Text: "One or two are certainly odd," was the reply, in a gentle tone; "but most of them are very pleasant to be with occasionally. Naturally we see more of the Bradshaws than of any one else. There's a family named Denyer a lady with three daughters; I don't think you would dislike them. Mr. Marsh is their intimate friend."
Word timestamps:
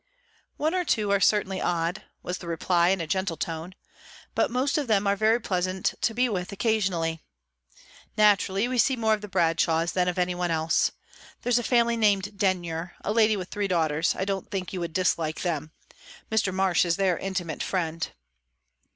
"One 0.57 0.73
or 0.73 0.83
two 0.83 1.11
are 1.11 1.19
certainly 1.19 1.61
odd," 1.61 2.05
was 2.23 2.39
the 2.39 2.47
reply, 2.47 2.87
in 2.89 2.99
a 2.99 3.05
gentle 3.05 3.37
tone; 3.37 3.75
"but 4.33 4.49
most 4.49 4.79
of 4.79 4.87
them 4.87 5.05
are 5.05 5.15
very 5.15 5.39
pleasant 5.39 5.93
to 6.01 6.15
be 6.15 6.27
with 6.27 6.51
occasionally. 6.51 7.21
Naturally 8.17 8.67
we 8.67 8.79
see 8.79 8.95
more 8.95 9.13
of 9.13 9.21
the 9.21 9.27
Bradshaws 9.27 9.91
than 9.91 10.07
of 10.07 10.17
any 10.17 10.33
one 10.33 10.49
else. 10.49 10.91
There's 11.43 11.59
a 11.59 11.63
family 11.63 11.97
named 11.97 12.35
Denyer 12.35 12.95
a 13.01 13.13
lady 13.13 13.37
with 13.37 13.49
three 13.49 13.67
daughters; 13.67 14.15
I 14.17 14.25
don't 14.25 14.49
think 14.49 14.73
you 14.73 14.79
would 14.79 14.93
dislike 14.93 15.43
them. 15.43 15.71
Mr. 16.31 16.51
Marsh 16.51 16.83
is 16.83 16.95
their 16.95 17.15
intimate 17.19 17.61
friend." 17.61 18.09